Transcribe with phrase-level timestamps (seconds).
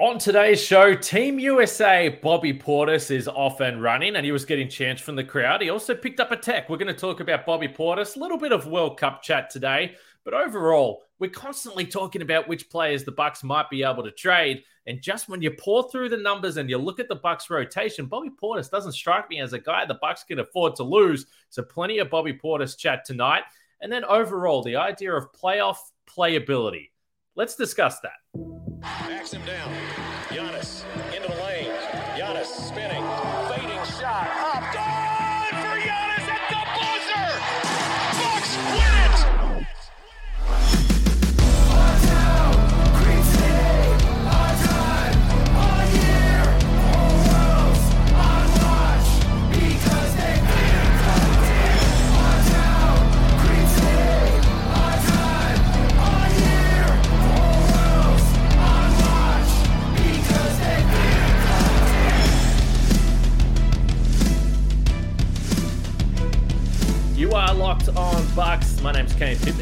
[0.00, 4.66] On today's show, Team USA Bobby Portis is off and running, and he was getting
[4.66, 5.60] chants from the crowd.
[5.60, 6.70] He also picked up a tech.
[6.70, 9.94] We're going to talk about Bobby Portis, a little bit of World Cup chat today,
[10.24, 14.62] but overall, we're constantly talking about which players the Bucks might be able to trade.
[14.86, 18.06] And just when you pour through the numbers and you look at the Bucks rotation,
[18.06, 21.26] Bobby Portis doesn't strike me as a guy the Bucks can afford to lose.
[21.50, 23.42] So plenty of Bobby Portis chat tonight.
[23.82, 25.76] And then overall, the idea of playoff
[26.08, 26.88] playability.
[27.36, 28.18] Let's discuss that.
[28.80, 29.72] Backs him down.
[30.28, 30.84] Giannis
[31.14, 31.70] into the lane.
[32.16, 33.04] Giannis spinning.
[33.48, 34.49] Fading shot.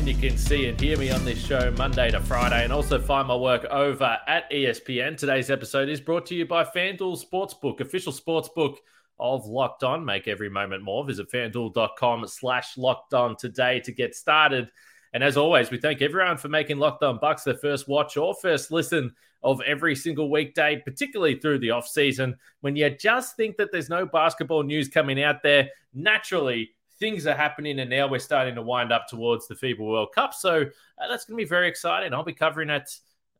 [0.08, 3.28] You can see and hear me on this show Monday to Friday, and also find
[3.28, 5.18] my work over at ESPN.
[5.18, 8.76] Today's episode is brought to you by FanDuel Sportsbook, official sportsbook
[9.20, 10.02] of Locked On.
[10.02, 11.04] Make every moment more.
[11.04, 14.70] Visit fanduel.com slash locked on today to get started.
[15.12, 18.34] And as always, we thank everyone for making Locked On Bucks their first watch or
[18.34, 22.34] first listen of every single weekday, particularly through the off season.
[22.62, 27.34] When you just think that there's no basketball news coming out there, naturally things are
[27.34, 30.34] happening, and now we're starting to wind up towards the FIBA World Cup.
[30.34, 32.12] So uh, that's going to be very exciting.
[32.12, 32.90] I'll be covering it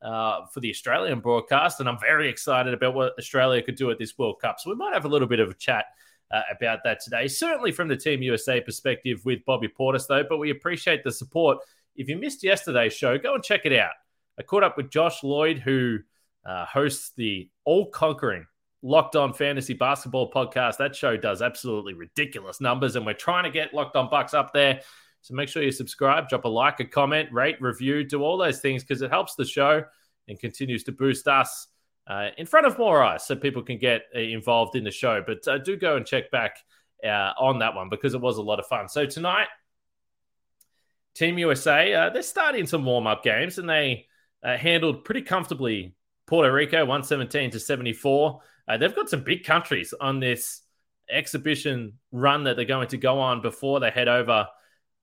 [0.02, 3.98] uh, for the Australian broadcast, and I'm very excited about what Australia could do at
[3.98, 4.60] this World Cup.
[4.60, 5.86] So we might have a little bit of a chat
[6.30, 7.26] uh, about that today.
[7.28, 11.58] Certainly from the Team USA perspective with Bobby Portis, though, but we appreciate the support.
[11.96, 13.92] If you missed yesterday's show, go and check it out.
[14.38, 15.98] I caught up with Josh Lloyd, who
[16.46, 18.46] uh, hosts the all conquering
[18.82, 20.76] Locked On Fantasy Basketball podcast.
[20.78, 24.52] That show does absolutely ridiculous numbers, and we're trying to get Locked On Bucks up
[24.52, 24.80] there.
[25.22, 28.60] So make sure you subscribe, drop a like, a comment, rate, review, do all those
[28.60, 29.82] things because it helps the show
[30.28, 31.66] and continues to boost us
[32.06, 35.22] uh, in front of more eyes so people can get uh, involved in the show.
[35.26, 36.58] But uh, do go and check back
[37.04, 38.88] uh, on that one because it was a lot of fun.
[38.88, 39.48] So tonight,
[41.14, 44.06] Team USA, uh, they're starting some warm up games and they
[44.42, 45.94] uh, handled pretty comfortably
[46.26, 48.40] Puerto Rico 117 to 74.
[48.68, 50.60] Uh, they've got some big countries on this
[51.10, 54.46] exhibition run that they're going to go on before they head over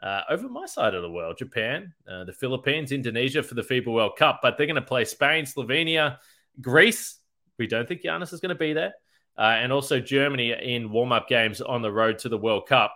[0.03, 3.87] uh, over my side of the world Japan, uh, the Philippines, Indonesia for the FIBA
[3.87, 4.39] World Cup.
[4.41, 6.17] But they're going to play Spain, Slovenia,
[6.61, 7.17] Greece.
[7.57, 8.93] We don't think Giannis is going to be there.
[9.37, 12.93] Uh, and also Germany in warm up games on the road to the World Cup.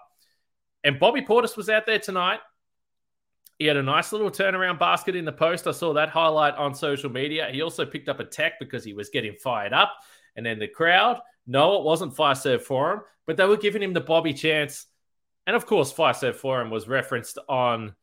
[0.84, 2.40] And Bobby Portis was out there tonight.
[3.58, 5.68] He had a nice little turnaround basket in the post.
[5.68, 7.50] I saw that highlight on social media.
[7.52, 9.92] He also picked up a tech because he was getting fired up.
[10.40, 14.00] And then the crowd, no, it wasn't Fiserv Forum, but they were giving him the
[14.00, 14.86] Bobby chance.
[15.46, 17.94] And of course, Fiserv Forum was referenced on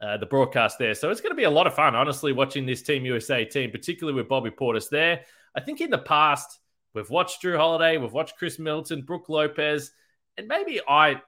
[0.00, 0.94] uh, the broadcast there.
[0.94, 3.70] So it's going to be a lot of fun, honestly, watching this Team USA team,
[3.70, 5.26] particularly with Bobby Portis there.
[5.54, 6.60] I think in the past,
[6.94, 9.90] we've watched Jrue Holiday, we've watched Khris Middleton, Brook Lopez,
[10.38, 11.20] and maybe I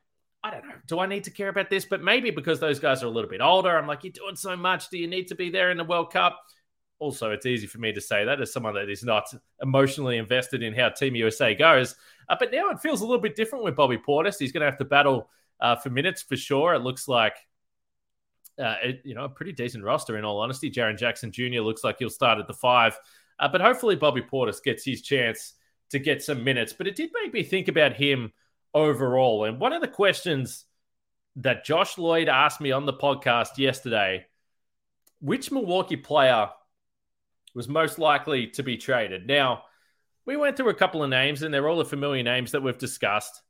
[0.43, 0.75] I don't know.
[0.87, 1.85] Do I need to care about this?
[1.85, 4.57] But maybe because those guys are a little bit older, I'm like, you're doing so
[4.57, 4.89] much.
[4.89, 6.41] Do you need to be there in the World Cup?
[7.03, 9.27] Also, it's easy for me to say that as someone that is not
[9.61, 11.97] emotionally invested in how Team USA goes.
[12.29, 14.37] Uh, but now it feels a little bit different with Bobby Portis.
[14.39, 15.29] He's going to have to battle
[15.61, 16.75] uh, for minutes for sure.
[16.75, 17.35] It looks like,
[18.57, 20.71] uh, it, you know, a pretty decent roster in all honesty.
[20.71, 21.59] Jaren Jackson Jr.
[21.59, 22.97] looks like he'll start at the five.
[23.37, 25.55] Uh, but hopefully, Bobby Portis gets his chance
[25.91, 26.73] to get some minutes.
[26.73, 28.33] But it did make me think about him
[28.73, 29.43] overall.
[29.43, 30.67] And one of the questions
[31.35, 34.27] that Josh Lloyd asked me on the podcast yesterday
[35.23, 36.51] which Milwaukee player
[37.55, 39.27] was most likely to be traded?
[39.27, 39.65] Now,
[40.25, 42.79] we went through a couple of names, and they're all the familiar names that we've
[42.79, 43.43] discussed.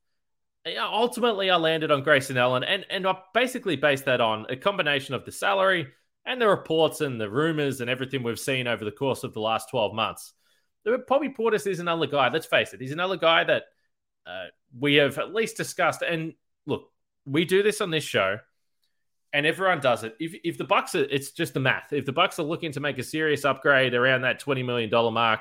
[0.79, 5.15] Ultimately, I landed on Grayson Allen, and, and I basically based that on a combination
[5.15, 5.89] of the salary
[6.25, 9.41] and the reports and the rumors and everything we've seen over the course of the
[9.41, 10.33] last 12 months.
[11.09, 13.65] Bobby Portis is another guy, let's face it, he's another guy that
[14.27, 14.47] uh,
[14.79, 16.03] we have at least discussed.
[16.03, 16.35] And
[16.67, 16.91] look,
[17.25, 18.39] we do this on this show,
[19.33, 20.15] and everyone does it.
[20.21, 21.93] If if the Bucks, are, it's just the math.
[21.93, 25.11] If the Bucks are looking to make a serious upgrade around that twenty million dollar
[25.11, 25.41] mark,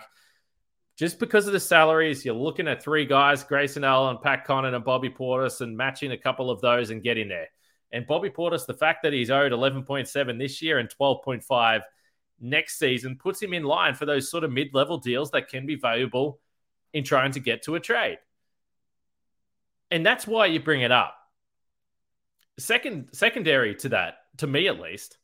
[0.97, 4.85] just because of the salaries, you're looking at three guys: Grayson Allen, Pat Connaughton, and
[4.85, 7.47] Bobby Portis, and matching a couple of those and getting there.
[7.91, 11.23] And Bobby Portis, the fact that he's owed eleven point seven this year and twelve
[11.23, 11.81] point five
[12.39, 15.65] next season puts him in line for those sort of mid level deals that can
[15.65, 16.39] be valuable
[16.93, 18.17] in trying to get to a trade.
[19.91, 21.15] And that's why you bring it up.
[22.61, 25.17] Second, secondary to that, to me at least,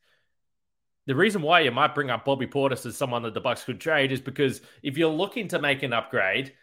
[1.05, 3.79] the reason why you might bring up Bobby Portis as someone that the Bucks could
[3.79, 6.53] trade is because if you're looking to make an upgrade,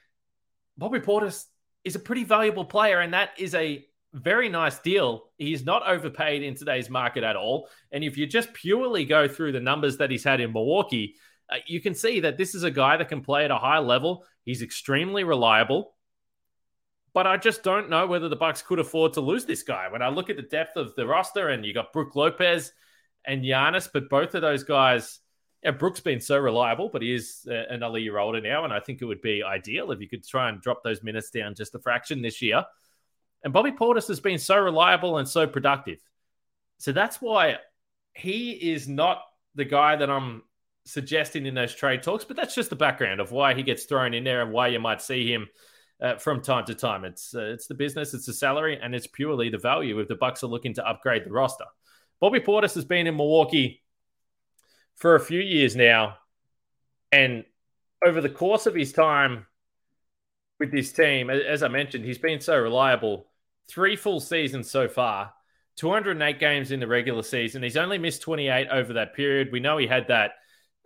[0.77, 1.47] Bobby Portis
[1.83, 5.25] is a pretty valuable player, and that is a very nice deal.
[5.39, 7.69] He's not overpaid in today's market at all.
[7.91, 11.17] And if you just purely go through the numbers that he's had in Milwaukee,
[11.51, 13.79] uh, you can see that this is a guy that can play at a high
[13.79, 14.25] level.
[14.45, 15.94] He's extremely reliable.
[17.15, 19.89] But I just don't know whether the Bucks could afford to lose this guy.
[19.89, 22.73] When I look at the depth of the roster, and you got Brook Lopez
[23.25, 25.21] and Giannis, but both of those guys,
[25.63, 29.01] yeah, Brook's been so reliable, but he is another year older now, and I think
[29.01, 31.79] it would be ideal if you could try and drop those minutes down just a
[31.79, 32.65] fraction this year.
[33.45, 36.01] And Bobby Portis has been so reliable and so productive.
[36.79, 37.59] So that's why
[38.15, 39.23] he is not
[39.55, 40.43] the guy that I'm
[40.85, 44.15] suggesting in those trade talks, but that's just the background of why he gets thrown
[44.15, 45.49] in there and why you might see him
[46.01, 47.05] uh, from time to time.
[47.05, 50.17] It's uh, it's the business, it's the salary, and it's purely the value if the
[50.17, 51.65] Bucks are looking to upgrade the roster.
[52.21, 53.83] Bobby Portis has been in Milwaukee
[54.97, 56.17] for a few years now,
[57.13, 57.45] and
[58.05, 59.47] over the course of his time
[60.61, 63.27] with this team, as I mentioned, he's been so reliable.
[63.69, 65.33] Three full seasons so far,
[65.77, 67.63] 208 games in the regular season.
[67.63, 69.51] He's only missed 28 over that period.
[69.51, 70.33] We know he had that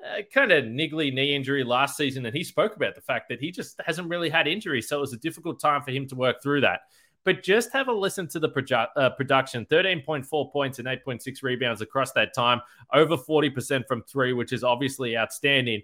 [0.05, 3.41] uh, kind of niggly knee injury last season, and he spoke about the fact that
[3.41, 6.15] he just hasn't really had injuries, so it was a difficult time for him to
[6.15, 6.81] work through that.
[7.25, 12.13] But just have a listen to the uh, production 13.4 points and 8.6 rebounds across
[12.13, 12.61] that time,
[12.95, 15.83] over 40% from three, which is obviously outstanding.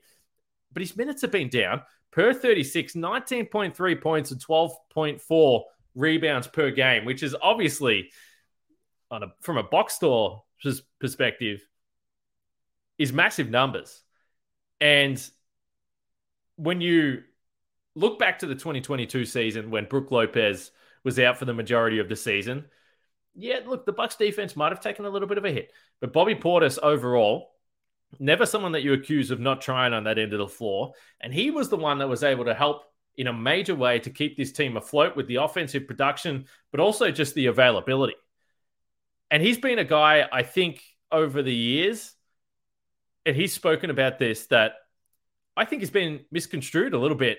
[0.72, 1.82] But his minutes have been down
[2.12, 5.62] per 36, 19.3 points and 12.4
[5.96, 8.10] rebounds per game, which is obviously
[9.10, 10.44] on a, from a box score
[11.00, 11.60] perspective
[12.96, 14.03] is massive numbers.
[14.80, 15.22] And
[16.56, 17.22] when you
[17.94, 20.70] look back to the 2022 season when Brook Lopez
[21.04, 22.64] was out for the majority of the season,
[23.34, 26.12] yeah, look, the Bucks defense might have taken a little bit of a hit, but
[26.12, 27.52] Bobby Portis overall,
[28.20, 31.34] never someone that you accuse of not trying on that end of the floor, and
[31.34, 32.84] he was the one that was able to help
[33.16, 37.10] in a major way to keep this team afloat with the offensive production, but also
[37.10, 38.14] just the availability.
[39.30, 42.14] And he's been a guy I think over the years
[43.26, 44.74] and he's spoken about this that
[45.56, 47.38] I think has been misconstrued a little bit,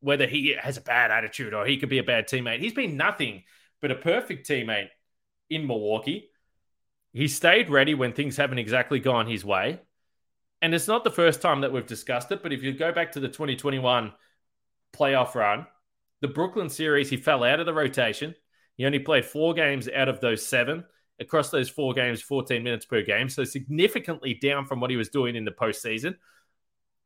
[0.00, 2.60] whether he has a bad attitude or he could be a bad teammate.
[2.60, 3.44] He's been nothing
[3.80, 4.88] but a perfect teammate
[5.50, 6.30] in Milwaukee.
[7.12, 9.80] He stayed ready when things haven't exactly gone his way.
[10.60, 13.12] And it's not the first time that we've discussed it, but if you go back
[13.12, 14.12] to the 2021
[14.94, 15.66] playoff run,
[16.20, 18.34] the Brooklyn series, he fell out of the rotation.
[18.76, 20.84] He only played four games out of those seven
[21.22, 23.28] across those four games, 14 minutes per game.
[23.28, 26.16] So significantly down from what he was doing in the postseason.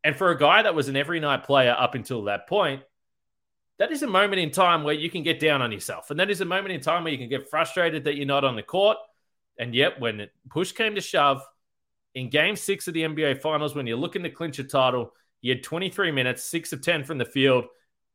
[0.03, 2.83] And for a guy that was an every night player up until that point,
[3.79, 6.11] that is a moment in time where you can get down on yourself.
[6.11, 8.45] And that is a moment in time where you can get frustrated that you're not
[8.45, 8.97] on the court.
[9.59, 11.43] And yet, when push came to shove
[12.15, 15.49] in game six of the NBA Finals, when you're looking to clinch a title, he
[15.51, 17.67] had 23 minutes, six of 10 from the field.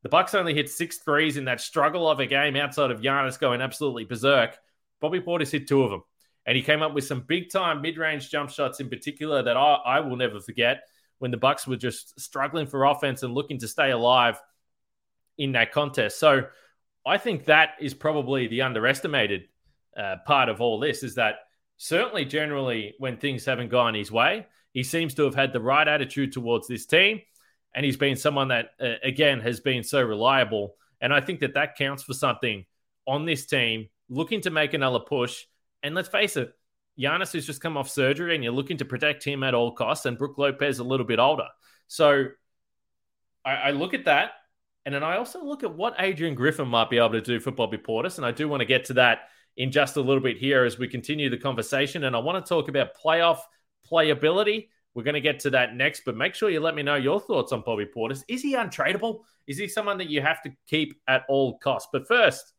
[0.02, 3.38] The Bucks only hit six threes in that struggle of a game outside of Giannis
[3.38, 4.58] going absolutely berserk.
[5.02, 6.02] Bobby Portis hit two of them.
[6.46, 9.56] And he came up with some big time mid range jump shots in particular that
[9.56, 10.84] I, I will never forget
[11.18, 14.40] when the Bucks were just struggling for offense and looking to stay alive
[15.38, 16.18] in that contest.
[16.18, 16.46] So
[17.06, 19.48] I think that is probably the underestimated
[19.96, 21.36] uh, part of all this is that
[21.76, 25.86] certainly generally when things haven't gone his way, he seems to have had the right
[25.86, 27.20] attitude towards this team.
[27.74, 30.76] And he's been someone that, uh, again, has been so reliable.
[31.00, 32.64] And I think that that counts for something
[33.06, 35.44] on this team looking to make another push.
[35.82, 36.52] And let's face it,
[36.98, 40.06] Giannis has just come off surgery and you're looking to protect him at all costs,
[40.06, 41.48] and Brook Lopez a little bit older.
[41.88, 42.26] So
[43.44, 44.32] I, I look at that.
[44.84, 47.52] And then I also look at what Adrian Griffin might be able to do for
[47.52, 48.16] Bobby Portis.
[48.16, 50.76] And I do want to get to that in just a little bit here as
[50.76, 52.02] we continue the conversation.
[52.02, 53.38] And I want to talk about playoff
[53.88, 54.70] playability.
[54.94, 57.20] We're going to get to that next, but make sure you let me know your
[57.20, 58.24] thoughts on Bobby Portis.
[58.26, 59.20] Is he untradeable?
[59.46, 61.88] Is he someone that you have to keep at all costs?
[61.92, 62.51] But first,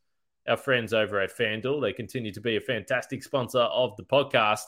[0.48, 1.82] our friends over at FanDuel.
[1.82, 4.66] They continue to be a fantastic sponsor of the podcast.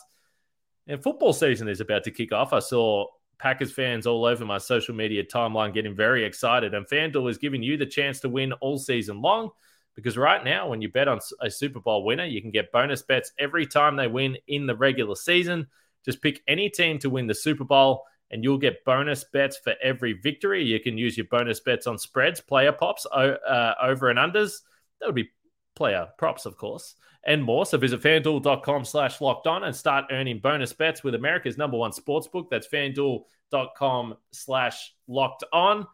[0.88, 2.54] And football season is about to kick off.
[2.54, 6.74] I saw Packers fans all over my social media timeline getting very excited.
[6.74, 9.50] And FanDuel is giving you the chance to win all season long
[9.96, 13.02] because right now, when you bet on a Super Bowl winner, you can get bonus
[13.02, 15.68] bets every time they win in the regular season.
[16.04, 19.74] Just pick any team to win the Super Bowl, and you'll get bonus bets for
[19.82, 20.64] every victory.
[20.64, 24.60] You can use your bonus bets on spreads, player pops, uh, over and unders.
[25.00, 25.30] That would be
[25.76, 27.66] player props, of course, and more.
[27.66, 31.92] So visit fanduel.com slash locked on and start earning bonus bets with America's number one
[31.92, 32.48] sports book.
[32.50, 35.88] That's fanduel.com slash locked on.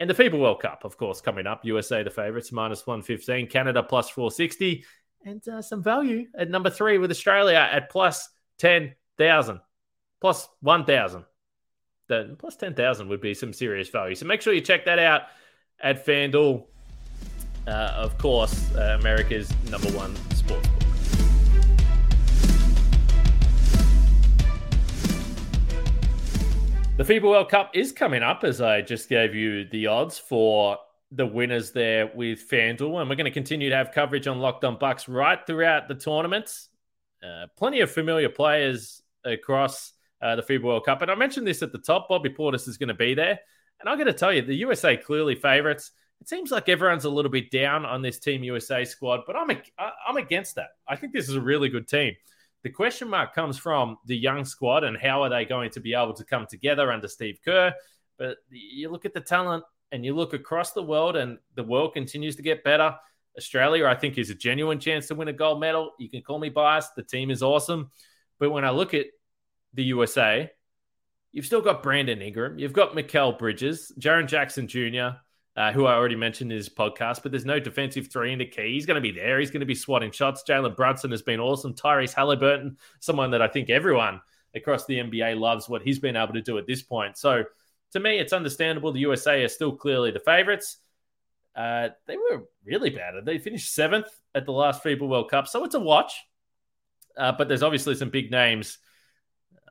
[0.00, 1.64] And the FIBA World Cup, of course, coming up.
[1.64, 3.48] USA the favorites, minus 115.
[3.48, 4.84] Canada plus 460.
[5.24, 8.28] And uh, some value at number three with Australia at plus
[8.58, 9.60] 10,000.
[10.20, 11.24] plus 1,000.
[12.08, 14.14] Then plus 10,000 would be some serious value.
[14.14, 15.22] So make sure you check that out
[15.80, 16.64] at FanDuel.
[17.68, 20.82] Uh, of course, uh, America's number one sports book.
[26.96, 30.78] The FIBA World Cup is coming up, as I just gave you the odds for
[31.12, 33.02] the winners there with FanDuel.
[33.02, 35.94] And we're going to continue to have coverage on Locked On Bucks right throughout the
[35.94, 36.50] tournament.
[37.22, 41.02] Uh, plenty of familiar players across uh, the FIBA World Cup.
[41.02, 42.08] And I mentioned this at the top.
[42.08, 43.38] Bobby Portis is going to be there.
[43.78, 45.92] And I'm going to tell you, the USA clearly favorites.
[46.20, 49.50] It seems like everyone's a little bit down on this Team USA squad, but I'm,
[49.78, 50.70] I'm against that.
[50.86, 52.14] I think this is a really good team.
[52.64, 55.94] The question mark comes from the young squad and how are they going to be
[55.94, 57.72] able to come together under Steve Kerr.
[58.18, 61.94] But you look at the talent and you look across the world, and the world
[61.94, 62.94] continues to get better.
[63.38, 65.92] Australia, I think, is a genuine chance to win a gold medal.
[65.98, 66.94] You can call me biased.
[66.94, 67.90] The team is awesome.
[68.38, 69.06] But when I look at
[69.74, 70.50] the USA,
[71.32, 72.58] you've still got Brandon Ingram.
[72.58, 75.18] You've got Mikal Bridges, Jaren Jackson Jr.,
[75.58, 78.46] uh, who I already mentioned in his podcast, but there's no defensive three in the
[78.46, 78.74] key.
[78.74, 79.40] He's going to be there.
[79.40, 80.44] He's going to be swatting shots.
[80.48, 81.74] Jalen Brunson has been awesome.
[81.74, 84.20] Tyrese Halliburton, someone that I think everyone
[84.54, 87.18] across the NBA loves what he's been able to do at this point.
[87.18, 87.42] So
[87.90, 90.76] to me, it's understandable the USA are still clearly the favorites.
[91.56, 93.14] Uh, they were really bad.
[93.24, 96.12] They finished seventh at the last FIBA World Cup, so it's a watch.
[97.16, 98.78] Uh, but there's obviously some big names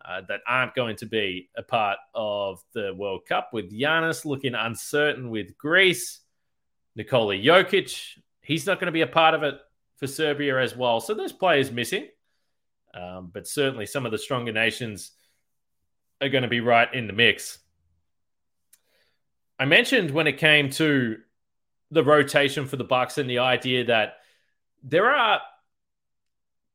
[0.07, 4.55] uh, that aren't going to be a part of the World Cup, with Giannis looking
[4.55, 6.21] uncertain with Greece.
[6.95, 9.59] Nikola Jokic, he's not going to be a part of it
[9.97, 10.99] for Serbia as well.
[10.99, 12.07] So there's players missing.
[12.93, 15.11] Um, but certainly some of the stronger nations
[16.21, 17.59] are going to be right in the mix.
[19.59, 21.17] I mentioned when it came to
[21.91, 24.17] the rotation for the Bucks and the idea that
[24.83, 25.41] there are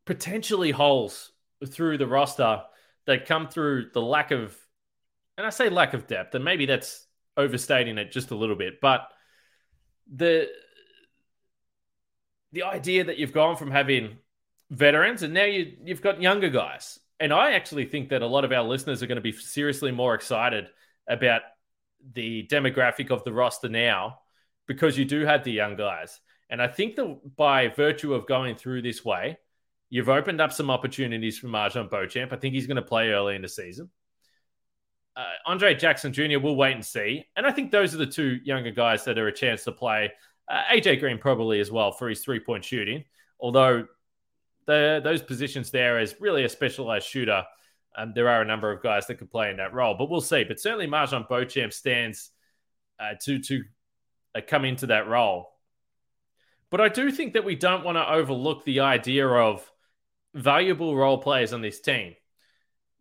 [0.04, 1.32] potentially holes
[1.66, 2.62] through the roster
[3.06, 4.56] that come through the lack of,
[5.36, 7.06] and I say lack of depth, and maybe that's
[7.36, 9.08] overstating it just a little bit, but
[10.12, 10.48] the
[12.52, 14.18] the idea that you've gone from having
[14.70, 16.98] veterans and now you you've got younger guys.
[17.20, 19.92] And I actually think that a lot of our listeners are going to be seriously
[19.92, 20.68] more excited
[21.08, 21.42] about
[22.14, 24.18] the demographic of the roster now
[24.66, 26.20] because you do have the young guys.
[26.50, 29.38] And I think that by virtue of going through this way,
[29.92, 32.32] You've opened up some opportunities for MarJon Beauchamp.
[32.32, 33.90] I think he's going to play early in the season.
[35.14, 36.38] Uh, Andre Jackson Jr.
[36.40, 37.26] we'll wait and see.
[37.36, 40.10] And I think those are the two younger guys that are a chance to play.
[40.48, 43.04] Uh, AJ Green probably as well for his three point shooting,
[43.38, 43.86] although
[44.64, 47.44] the, those positions there as really a specialized shooter.
[47.94, 50.22] Um, there are a number of guys that could play in that role, but we'll
[50.22, 50.42] see.
[50.42, 52.30] But certainly, MarJon Beauchamp stands
[52.98, 53.62] uh, to to
[54.34, 55.50] uh, come into that role.
[56.70, 59.70] But I do think that we don't want to overlook the idea of
[60.34, 62.14] valuable role players on this team.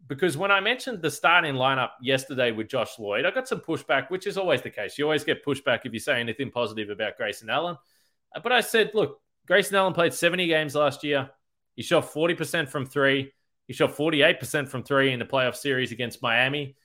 [0.08, 4.10] Because when I mentioned the starting lineup yesterday with Josh Lloyd, I got some pushback,
[4.10, 4.98] which is always the case.
[4.98, 7.78] You always get pushback if you say anything positive about Grayson Allen.
[8.36, 11.30] Uh, but I said, look, Grayson Allen played 70 games last year.
[11.76, 13.32] He shot 40% from three.
[13.68, 16.76] He shot 48% from three in the playoff series against Miami.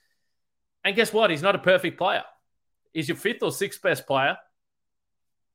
[0.83, 1.29] And guess what?
[1.29, 2.23] He's not a perfect player.
[2.93, 4.37] He's your fifth or sixth best player.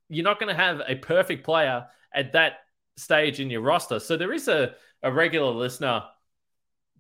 [0.09, 2.59] You're not going to have a perfect player at that
[2.97, 3.99] stage in your roster.
[3.99, 6.03] So there is a, a regular listener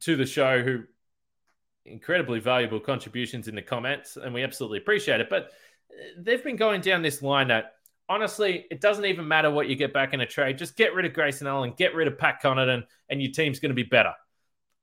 [0.00, 0.82] to the show who
[1.84, 5.28] incredibly valuable contributions in the comments, and we absolutely appreciate it.
[5.28, 5.50] But
[5.90, 7.72] uh, they've been going down this line that
[8.08, 10.58] honestly, it doesn't even matter what you get back in a trade.
[10.58, 13.70] Just get rid of Grayson Allen, get rid of Pat Connaughton, and your team's going
[13.70, 14.12] to be better.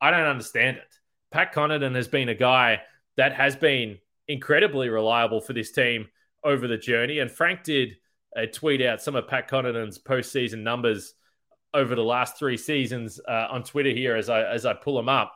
[0.02, 0.98] I don't understand it.
[1.32, 2.82] Pat Connaughton has been a guy
[3.18, 6.08] that has been incredibly reliable for this team
[6.44, 7.98] over the journey, and Frank did
[8.36, 11.14] uh, tweet out some of Pat Connaughton's postseason numbers
[11.74, 15.10] over the last three seasons uh, on Twitter here as I as I pull them
[15.10, 15.34] up.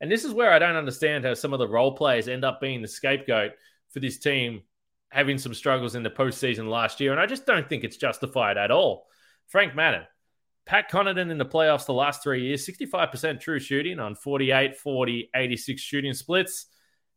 [0.00, 2.60] And this is where I don't understand how some of the role players end up
[2.60, 3.52] being the scapegoat
[3.90, 4.62] for this team
[5.10, 7.12] having some struggles in the postseason last year.
[7.12, 9.06] And I just don't think it's justified at all.
[9.46, 10.02] Frank Madden,
[10.66, 15.30] Pat Connaughton in the playoffs the last three years, 65% true shooting on 48, 40,
[15.34, 16.66] 86 shooting splits,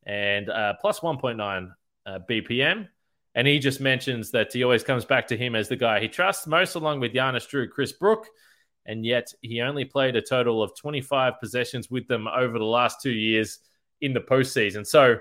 [0.06, 1.72] and uh, plus 1.9
[2.06, 2.88] uh, BPM.
[3.38, 6.08] And he just mentions that he always comes back to him as the guy he
[6.08, 8.26] trusts most, along with Giannis Jrue, Khris Brook.
[8.88, 13.00] And yet he only played a total of 25 possessions with them over the last
[13.00, 13.60] two years
[14.02, 14.88] in the postseason.
[14.88, 15.20] So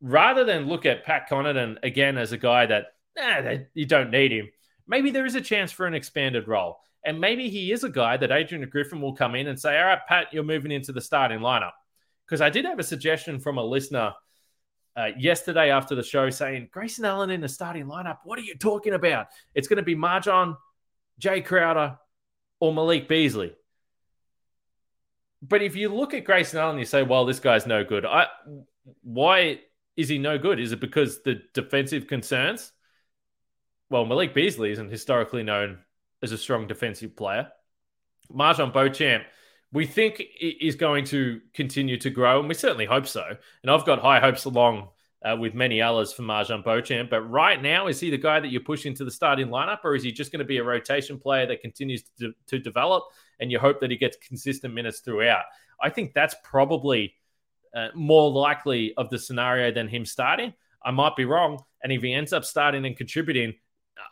[0.00, 4.32] rather than look at Pat Connaughton again as a guy that, nah, you don't need
[4.32, 4.48] him,
[4.88, 6.80] maybe there is a chance for an expanded role.
[7.04, 9.86] And maybe he is a guy that Adrian Griffin will come in and say, all
[9.86, 11.70] right, Pat, you're moving into the starting lineup.
[12.26, 14.14] Because I did have a suggestion from a listener–
[14.98, 18.18] uh, yesterday after the show saying Grayson Allen in the starting lineup.
[18.24, 19.28] What are you talking about?
[19.54, 20.56] It's going to be MarJon,
[21.20, 21.98] Jae Crowder,
[22.58, 23.52] or Malik Beasley.
[25.40, 28.04] But if you look at Grayson Allen, you say, well, this guy's no good.
[28.04, 28.26] I,
[29.02, 29.60] why
[29.96, 30.58] is he no good?
[30.58, 32.72] Is it because the defensive concerns?
[33.90, 35.78] Well, Malik Beasley isn't historically known
[36.22, 37.48] as a strong defensive player.
[38.32, 39.22] MarJon Beauchamp,
[39.72, 43.24] we think is going to continue to grow, and we certainly hope so.
[43.62, 44.88] And I've got high hopes along
[45.22, 47.10] uh, with many others for MarJon Beauchamp.
[47.10, 49.94] But right now, is he the guy that you push into the starting lineup, or
[49.94, 53.04] is he just going to be a rotation player that continues to, to develop
[53.40, 55.44] and you hope that he gets consistent minutes throughout?
[55.82, 57.14] I think that's probably
[57.74, 60.54] uh, more likely of the scenario than him starting.
[60.82, 61.62] I might be wrong.
[61.82, 63.54] And if he ends up starting and contributing,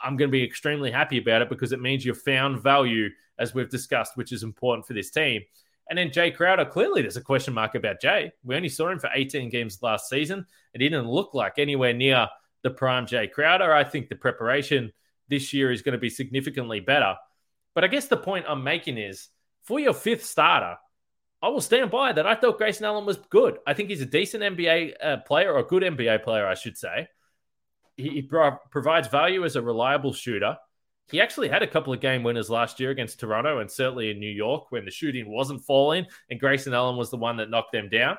[0.02, 3.54] I'm going to be extremely happy about it because it means you've found value, as
[3.54, 5.42] we've discussed, which is important for this team.
[5.88, 8.32] And then Jae Crowder, clearly there's a question mark about Jae.
[8.42, 10.46] We only saw him for 18 games last season.
[10.74, 12.28] It didn't look like anywhere near
[12.62, 13.72] the prime Jae Crowder.
[13.72, 14.92] I think the preparation
[15.28, 17.14] this year is going to be significantly better.
[17.74, 19.28] But I guess the point I'm making is
[19.62, 20.76] for your fifth starter,
[21.42, 22.26] I will stand by that.
[22.26, 23.58] I thought Grayson Allen was good.
[23.66, 26.78] I think he's a decent NBA uh, player, or a good NBA player, I should
[26.78, 27.08] say.
[27.96, 30.56] He, he pro- provides value as a reliable shooter.
[31.10, 34.18] He actually had a couple of game winners last year against Toronto and certainly in
[34.18, 37.72] New York when the shooting wasn't falling and Grayson Allen was the one that knocked
[37.72, 38.18] them down.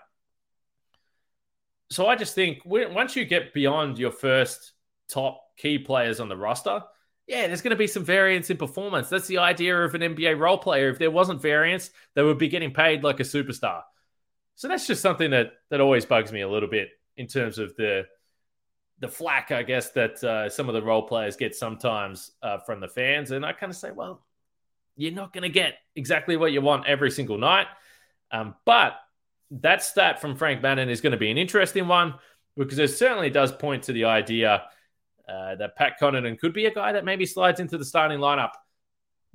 [1.89, 4.73] So I just think once you get beyond your first
[5.09, 6.83] top key players on the roster,
[7.27, 9.09] yeah, there's going to be some variance in performance.
[9.09, 10.89] That's the idea of an NBA role player.
[10.89, 13.81] If there wasn't variance, they would be getting paid like a superstar.
[14.55, 17.75] So that's just something that that always bugs me a little bit in terms of
[17.75, 18.05] the
[18.99, 22.79] the flack, I guess, that uh, some of the role players get sometimes uh, from
[22.79, 23.31] the fans.
[23.31, 24.25] And I kind of say, well,
[24.95, 27.67] you're not going to get exactly what you want every single night.
[28.31, 28.93] Um, but
[29.51, 32.15] that stat from Frank Madden is going to be an interesting one
[32.57, 34.63] because it certainly does point to the idea
[35.29, 38.51] uh, that Pat Connaughton could be a guy that maybe slides into the starting lineup.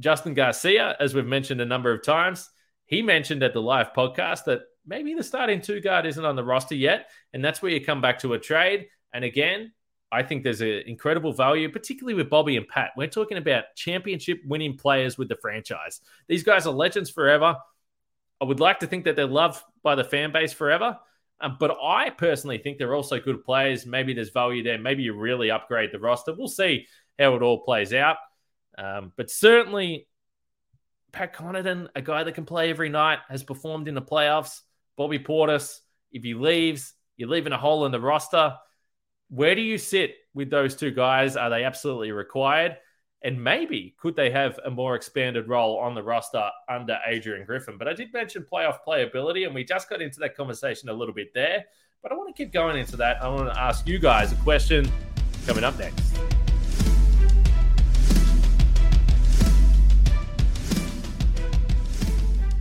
[0.00, 2.50] Justin Garcia, as we've mentioned a number of times,
[2.86, 6.44] he mentioned at the live podcast that maybe the starting two guard isn't on the
[6.44, 7.10] roster yet.
[7.32, 8.88] And that's where you come back to a trade.
[9.12, 9.72] And again,
[10.10, 12.90] I think there's an incredible value, particularly with Bobby and Pat.
[12.96, 16.00] We're talking about championship winning players with the franchise.
[16.28, 17.56] These guys are legends forever.
[18.40, 20.98] I would like to think that they're loved by the fan base forever.
[21.40, 23.86] Um, but I personally think they're also good players.
[23.86, 24.78] Maybe there's value there.
[24.78, 26.34] Maybe you really upgrade the roster.
[26.34, 26.86] We'll see
[27.18, 28.16] how it all plays out.
[28.76, 30.06] Um, but certainly,
[31.10, 34.60] Pat Connaughton, a guy that can play every night, has performed in the playoffs.
[34.96, 35.78] Bobby Portis,
[36.10, 38.56] if he leaves, you're leaving a hole in the roster.
[39.34, 41.38] Where do you sit with those two guys?
[41.38, 42.76] Are they absolutely required?
[43.22, 47.78] And maybe could they have a more expanded role on the roster under Adrian Griffin?
[47.78, 51.14] But I did mention playoff playability, and we just got into that conversation a little
[51.14, 51.64] bit there.
[52.02, 53.22] But I want to keep going into that.
[53.22, 54.86] I want to ask you guys a question
[55.46, 56.14] coming up next.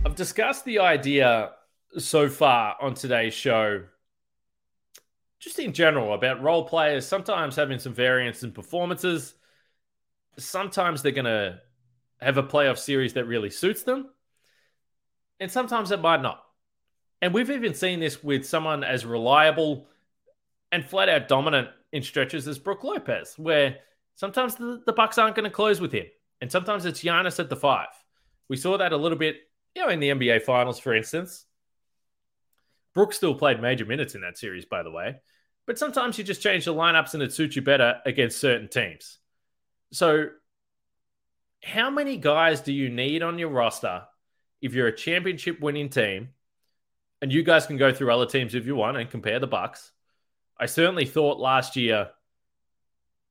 [0.06, 1.50] I've discussed the idea
[1.98, 3.82] so far on today's show
[5.42, 9.34] just in general about role players sometimes having some variance in performances.
[10.38, 11.58] Sometimes they're going to
[12.20, 14.08] have a playoff series that really suits them,
[15.40, 16.44] and sometimes it might not.
[17.20, 19.88] And we've even seen this with someone as reliable
[20.70, 23.78] and flat out dominant in stretches as Brook Lopez, where
[24.14, 26.06] sometimes the, the Bucks aren't going to close with him,
[26.40, 27.88] and sometimes it's Giannis at the five.
[28.48, 29.38] We saw that a little bit,
[29.74, 31.46] you know, in the NBA Finals, for instance.
[32.94, 35.16] Brooks still played major minutes in that series, by the way.
[35.66, 39.18] But sometimes you just change the lineups and it suits you better against certain teams.
[39.92, 40.28] So,
[41.62, 44.02] how many guys do you need on your roster
[44.60, 46.30] if you're a championship winning team?
[47.20, 49.92] And you guys can go through other teams if you want and compare the Bucks.
[50.58, 52.10] I certainly thought last year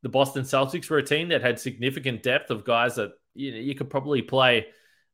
[0.01, 3.57] the Boston Celtics were a team that had significant depth of guys that you, know,
[3.57, 4.67] you could probably play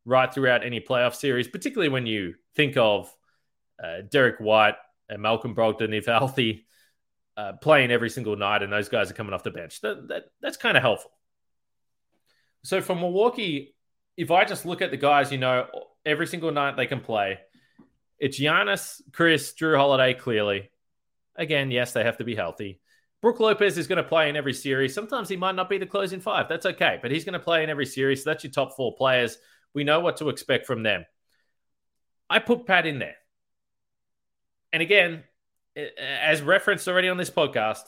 [0.06, 3.14] right throughout any playoff series, particularly when you think of
[3.84, 4.76] uh, Derrick White
[5.10, 6.66] and Malcolm Brogdon, if healthy,
[7.36, 9.82] uh, playing every single night, and those guys are coming off the bench.
[9.82, 11.12] That, that that's kind of helpful.
[12.64, 13.76] So for Milwaukee,
[14.18, 15.68] if I just look at the guys, you know,
[16.06, 17.40] every single night they can play,
[18.20, 20.72] it's Giannis, Khris, Jrue Holiday, clearly.
[21.36, 22.82] Again, yes, they have to be healthy.
[23.22, 24.94] Brook Lopez is going to play in every series.
[24.94, 26.48] Sometimes he might not be the closing five.
[26.50, 28.24] That's okay, but he's going to play in every series.
[28.24, 29.38] So that's your top four players.
[29.74, 31.06] We know what to expect from them.
[32.30, 33.16] I put Pat in there.
[34.78, 35.24] And again,
[35.98, 37.82] as referenced already on this podcast,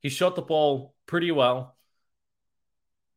[0.00, 1.76] he shot the ball pretty well.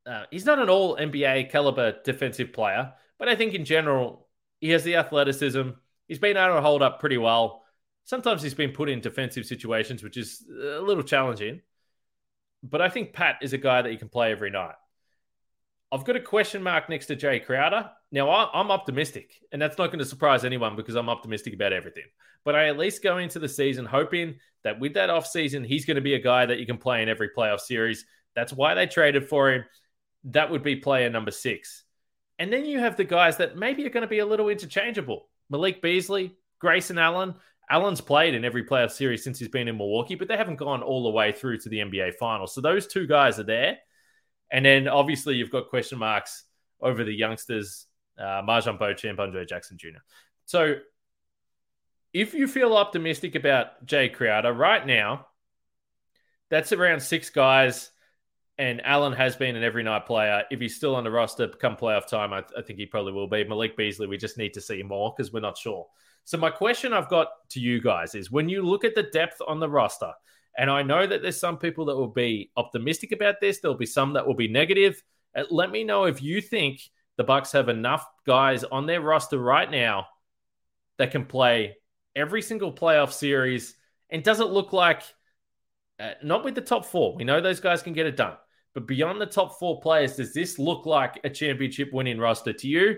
[0.06, 4.28] Uh, he's not an all NBA caliber defensive player, but I think in general,
[4.62, 5.70] he has the athleticism.
[6.08, 7.64] He's been able to hold up pretty well.
[8.04, 11.62] Sometimes he's been put in defensive situations, which is a little challenging.
[12.62, 14.76] But I think Pat is a guy that you can play every night.
[15.92, 17.90] I've got a question mark next to Jae Crowder.
[18.16, 22.06] Now, I'm optimistic, and that's not going to surprise anyone because I'm optimistic about everything.
[22.46, 25.96] But I at least go into the season hoping that with that offseason, he's going
[25.96, 28.06] to be a guy that you can play in every playoff series.
[28.34, 29.66] That's why they traded for him.
[30.24, 31.84] That would be player number six.
[32.40, 35.28] And then you have the guys that maybe are going to be a little interchangeable
[35.50, 37.34] Malik Beasley, Grayson Allen.
[37.70, 40.82] Allen's played in every playoff series since he's been in Milwaukee, but they haven't gone
[40.82, 42.56] all the way through to the NBA Finals.
[42.56, 43.80] So those two guys are there.
[44.54, 46.46] And then obviously you've got question marks
[46.80, 50.00] over the youngsters uh, MarJon Beauchamp, Andre Jackson Jr.
[50.46, 50.76] So
[52.14, 55.28] if you feel optimistic about Jae Crowder right now,
[56.50, 57.92] that's around six guys.
[58.58, 60.44] And Allen has been an every night player.
[60.50, 63.28] If he's still on the roster come playoff time, I, I think he probably will
[63.28, 63.44] be.
[63.44, 65.88] Malik Beasley, we just need to see more because we're not sure.
[66.24, 69.42] So, my question I've got to you guys is when you look at the depth
[69.46, 70.14] on the roster,
[70.58, 73.86] and I know that there's some people that will be optimistic about this, there'll be
[73.86, 75.04] some that will be negative.
[75.36, 76.80] Uh, let me know if you think
[77.18, 80.08] the Bucks have enough guys on their roster right now
[80.98, 81.78] that can play
[82.16, 83.76] every single playoff series.
[84.10, 85.02] And does it look like
[86.00, 88.34] uh, not with the top four we know those guys can get it done
[88.74, 92.68] but beyond the top four players does this look like a championship winning roster to
[92.68, 92.98] you?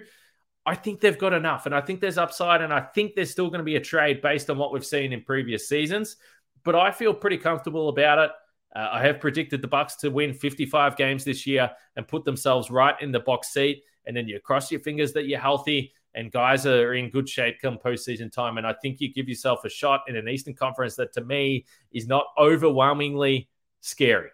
[0.66, 3.50] I think they've got enough and i think there's upside and i think there's still
[3.50, 6.18] going to be a trade based on what we've seen in previous seasons
[6.64, 8.32] but i feel pretty comfortable about it.
[8.76, 12.70] Uh, I have predicted the Bucks to win 55 games this year and put themselves
[12.70, 16.32] right in the box seat and then you cross your fingers that you're healthy and
[16.32, 18.58] guys are in good shape come postseason time.
[18.58, 21.66] And I think you give yourself a shot in an Eastern Conference that to me
[21.92, 23.50] is not overwhelmingly
[23.82, 24.30] scary.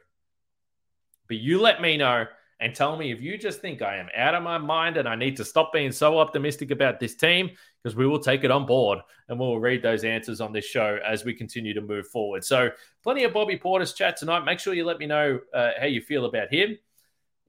[1.28, 2.26] But you let me know
[2.60, 5.16] and tell me if you just think I am out of my mind and I
[5.16, 7.50] need to stop being so optimistic about this team
[7.82, 11.00] because we will take it on board and we'll read those answers on this show
[11.06, 12.46] as we continue to move forward.
[12.46, 12.70] So,
[13.04, 14.46] plenty of Bobby Portis chat tonight.
[14.46, 16.78] Make sure you let me know uh, how you feel about him.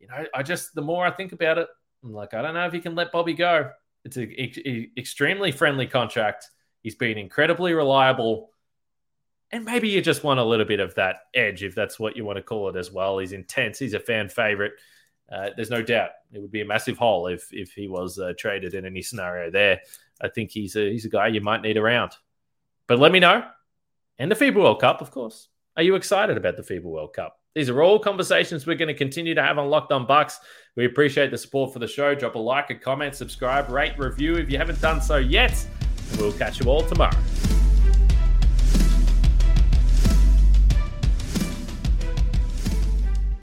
[0.00, 1.68] You know, I just, the more I think about it,
[2.04, 3.70] I'm like, I don't know if you can let Bobby go.
[4.04, 6.50] It's an extremely friendly contract.
[6.82, 8.50] He's been incredibly reliable.
[9.50, 12.24] And maybe you just want a little bit of that edge, if that's what you
[12.24, 13.18] want to call it as well.
[13.18, 13.78] He's intense.
[13.78, 14.72] He's a fan favorite.
[15.32, 18.34] Uh, there's no doubt it would be a massive hole if if he was uh,
[18.36, 19.80] traded in any scenario there.
[20.20, 22.12] I think he's a he's a guy you might need around.
[22.86, 23.44] But let me know.
[24.18, 25.48] And the FIBA World Cup, of course.
[25.76, 27.40] Are you excited about the FIBA World Cup?
[27.54, 30.40] These are all conversations we're going to continue to have on Locked On Bucks.
[30.74, 32.12] We appreciate the support for the show.
[32.12, 35.64] Drop a like, a comment, subscribe, rate, review if you haven't done so yet.
[36.18, 37.16] We'll catch you all tomorrow.